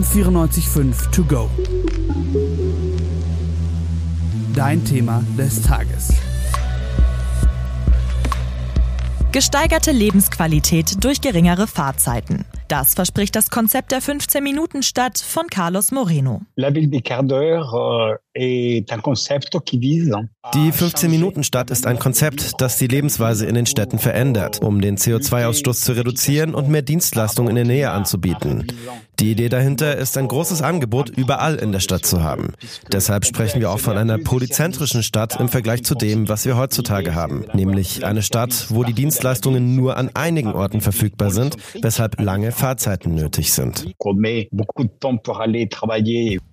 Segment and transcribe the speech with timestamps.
[0.00, 1.50] am 94.5 To Go.
[4.54, 6.14] Dein Thema des Tages.
[9.32, 12.44] Gesteigerte Lebensqualität durch geringere Fahrzeiten.
[12.70, 16.42] Das verspricht das Konzept der 15-Minuten-Stadt von Carlos Moreno.
[16.52, 18.20] D'heure
[20.54, 25.84] die 15-Minuten-Stadt ist ein Konzept, das die Lebensweise in den Städten verändert, um den CO2-Ausstoß
[25.84, 28.68] zu reduzieren und mehr Dienstleistungen in der Nähe anzubieten.
[29.18, 32.54] Die Idee dahinter ist, ein großes Angebot überall in der Stadt zu haben.
[32.92, 37.14] Deshalb sprechen wir auch von einer polyzentrischen Stadt im Vergleich zu dem, was wir heutzutage
[37.14, 42.52] haben, nämlich eine Stadt, wo die Dienstleistungen nur an einigen Orten verfügbar sind, weshalb lange
[42.60, 43.86] Fahrzeiten nötig sind.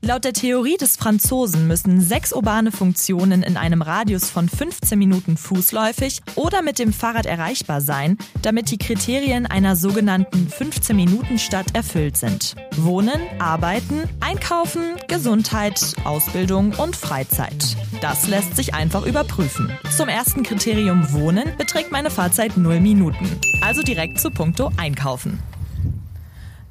[0.02, 5.36] Laut der Theorie des Franzosen müssen sechs urbane Funktionen in einem Radius von 15 Minuten
[5.36, 12.56] fußläufig oder mit dem Fahrrad erreichbar sein, damit die Kriterien einer sogenannten 15-Minuten-Stadt erfüllt sind.
[12.78, 17.76] Wohnen, Arbeiten, Einkaufen, Gesundheit, Ausbildung und Freizeit.
[18.00, 19.78] Das lässt sich einfach überprüfen.
[19.94, 23.28] Zum ersten Kriterium Wohnen beträgt meine Fahrzeit 0 Minuten.
[23.62, 25.40] Also direkt zu Punkto Einkaufen.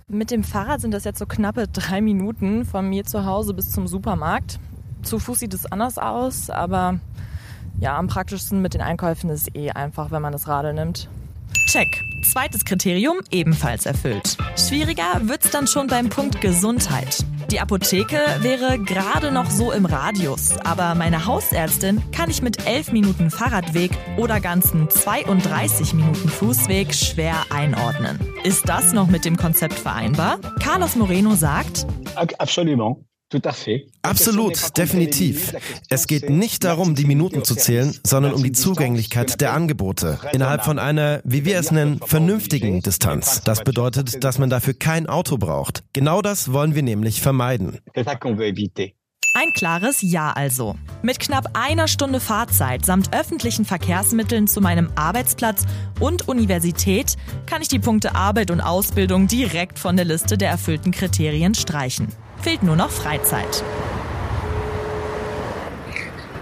[0.09, 3.73] Mit dem Fahrrad sind das jetzt so knappe drei Minuten von mir zu Hause bis
[3.73, 4.61] zum Supermarkt.
[5.03, 7.01] Zu Fuß sieht es anders aus, aber
[7.81, 11.09] ja, am praktischsten mit den Einkäufen ist eh einfach, wenn man das Radl nimmt.
[11.67, 11.89] Check.
[12.23, 14.37] Zweites Kriterium ebenfalls erfüllt.
[14.57, 17.25] Schwieriger wird's dann schon beim Punkt Gesundheit.
[17.51, 22.91] Die Apotheke wäre gerade noch so im Radius, aber meine Hausärztin kann ich mit 11
[22.91, 28.19] Minuten Fahrradweg oder ganzen 32 Minuten Fußweg schwer einordnen.
[28.43, 30.41] Ist das noch mit dem Konzept vereinbar?
[30.61, 32.97] Carlos Moreno sagt, Absolument.
[34.03, 35.53] Absolut, definitiv.
[35.89, 40.65] Es geht nicht darum, die Minuten zu zählen, sondern um die Zugänglichkeit der Angebote innerhalb
[40.65, 43.43] von einer, wie wir es nennen, vernünftigen Distanz.
[43.43, 45.83] Das bedeutet, dass man dafür kein Auto braucht.
[45.93, 47.81] Genau das wollen wir nämlich vermeiden.
[49.39, 50.77] Ein klares Ja also.
[51.03, 55.67] Mit knapp einer Stunde Fahrzeit samt öffentlichen Verkehrsmitteln zu meinem Arbeitsplatz
[56.01, 60.91] und Universität kann ich die Punkte Arbeit und Ausbildung direkt von der Liste der erfüllten
[60.91, 62.09] Kriterien streichen.
[62.43, 63.63] Fehlt nur noch Freizeit.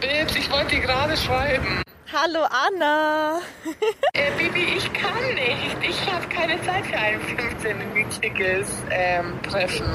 [0.00, 1.82] Babes, ich wollte dir gerade schreiben.
[2.12, 3.41] Hallo Anna.
[4.12, 5.77] äh, Bibi, ich kann nicht.
[5.88, 9.87] Ich habe keine Zeit für ein 15-minütiges ähm, Treffen.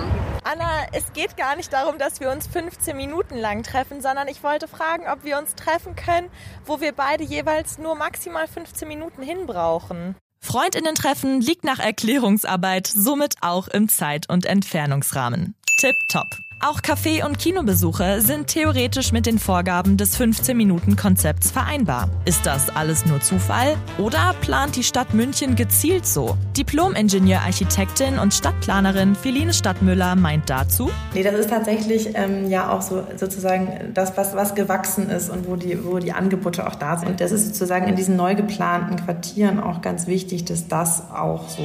[0.43, 4.43] Anna, es geht gar nicht darum, dass wir uns 15 Minuten lang treffen, sondern ich
[4.43, 6.29] wollte fragen, ob wir uns treffen können,
[6.65, 10.15] wo wir beide jeweils nur maximal 15 Minuten hinbrauchen.
[10.41, 15.55] Freundinnen-Treffen liegt nach Erklärungsarbeit somit auch im Zeit- und Entfernungsrahmen.
[15.79, 16.35] Tip top.
[16.61, 22.09] Auch Café- und Kinobesuche sind theoretisch mit den Vorgaben des 15-Minuten-Konzepts vereinbar.
[22.25, 23.77] Ist das alles nur Zufall?
[23.97, 26.37] Oder plant die Stadt München gezielt so?
[26.57, 30.91] Diplom-Ingenieur, Architektin und Stadtplanerin Feline Stadtmüller meint dazu?
[31.13, 35.47] Nee, das ist tatsächlich ähm, ja auch so sozusagen das, was, was gewachsen ist und
[35.47, 37.07] wo die, wo die Angebote auch da sind.
[37.07, 41.47] Und das ist sozusagen in diesen neu geplanten Quartieren auch ganz wichtig, dass das auch
[41.47, 41.63] so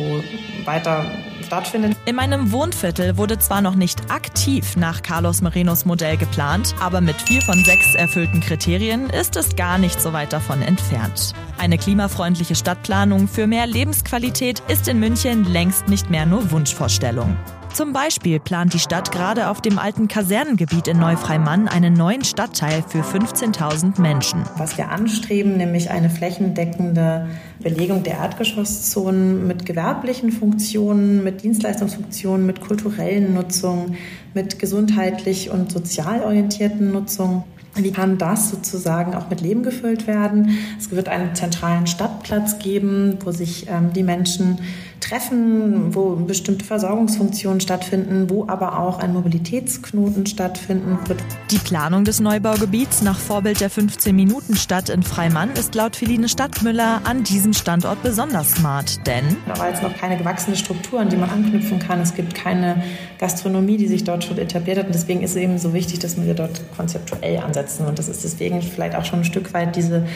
[0.64, 1.04] weiter
[1.44, 1.96] stattfindet.
[2.06, 7.16] In meinem Wohnviertel wurde zwar noch nicht aktiv nach Carlos Morenos Modell geplant, aber mit
[7.22, 11.32] vier von sechs erfüllten Kriterien ist es gar nicht so weit davon entfernt.
[11.56, 17.34] Eine klimafreundliche Stadtplanung für mehr Lebensqualität ist in München längst nicht mehr nur Wunschvorstellung.
[17.74, 22.84] Zum Beispiel plant die Stadt gerade auf dem alten Kasernengebiet in Neufreimann einen neuen Stadtteil
[22.86, 24.44] für 15.000 Menschen.
[24.56, 27.26] Was wir anstreben, nämlich eine flächendeckende
[27.58, 33.96] Belegung der Erdgeschosszonen mit gewerblichen Funktionen, mit Dienstleistungsfunktionen, mit kulturellen Nutzungen,
[34.34, 37.42] mit gesundheitlich und sozial orientierten Nutzungen.
[37.76, 40.58] Wie kann das sozusagen auch mit Leben gefüllt werden?
[40.78, 44.58] Es wird einen zentralen Stadtplatz geben, wo sich ähm, die Menschen
[45.04, 51.20] treffen, wo bestimmte Versorgungsfunktionen stattfinden, wo aber auch ein Mobilitätsknoten stattfinden wird.
[51.50, 57.22] Die Planung des Neubaugebiets nach Vorbild der 15-Minuten-Stadt in Freimann ist laut Feline Stadtmüller an
[57.24, 61.28] diesem Standort besonders smart, denn da war jetzt noch keine gewachsene Struktur, an die man
[61.28, 62.00] anknüpfen kann.
[62.00, 62.82] Es gibt keine
[63.18, 64.86] Gastronomie, die sich dort schon etabliert hat.
[64.86, 67.86] Und deswegen ist es eben so wichtig, dass wir dort konzeptuell ansetzen.
[67.86, 70.06] Und das ist deswegen vielleicht auch schon ein Stück weit diese,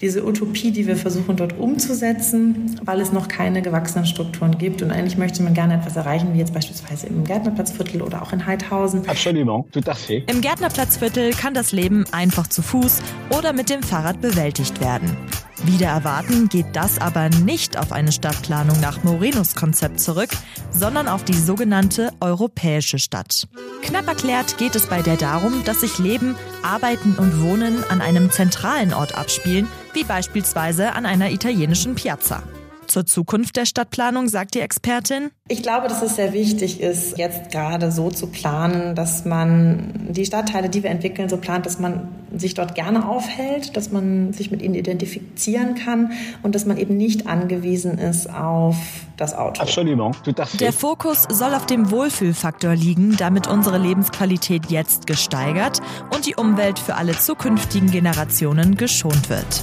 [0.00, 4.82] diese Utopie, die wir versuchen dort umzusetzen, weil es noch keine gewachsenen Strukturen gibt.
[4.82, 8.46] Und eigentlich möchte man gerne etwas erreichen, wie jetzt beispielsweise im Gärtnerplatzviertel oder auch in
[8.46, 9.08] Heidhausen.
[9.08, 10.24] Absolument, tout à fait.
[10.30, 13.00] Im Gärtnerplatzviertel kann das Leben einfach zu Fuß
[13.36, 15.16] oder mit dem Fahrrad bewältigt werden.
[15.64, 20.30] Wieder erwarten geht das aber nicht auf eine Stadtplanung nach Morenos Konzept zurück,
[20.70, 23.48] sondern auf die sogenannte europäische Stadt.
[23.82, 28.30] Knapp erklärt geht es bei der darum, dass sich Leben, Arbeiten und Wohnen an einem
[28.30, 32.42] zentralen Ort abspielen, wie beispielsweise an einer italienischen Piazza.
[32.88, 35.30] Zur Zukunft der Stadtplanung sagt die Expertin.
[35.48, 40.24] Ich glaube, dass es sehr wichtig ist, jetzt gerade so zu planen, dass man die
[40.24, 44.50] Stadtteile, die wir entwickeln, so plant, dass man sich dort gerne aufhält, dass man sich
[44.50, 46.12] mit ihnen identifizieren kann
[46.42, 48.76] und dass man eben nicht angewiesen ist auf
[49.16, 49.64] das Auto.
[50.60, 55.80] Der Fokus soll auf dem Wohlfühlfaktor liegen, damit unsere Lebensqualität jetzt gesteigert
[56.14, 59.62] und die Umwelt für alle zukünftigen Generationen geschont wird.